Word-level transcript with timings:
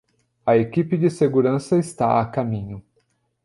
A 0.47 0.57
equipe 0.57 0.97
de 0.97 1.11
segurança 1.11 1.77
está 1.77 2.19
a 2.19 2.25
caminho. 2.25 2.83